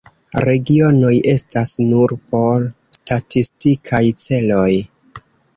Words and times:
Regionoj 0.47 1.11
estas 1.33 1.75
nur 1.91 2.15
por 2.33 2.65
statistikaj 2.99 4.03
celoj. 4.25 4.69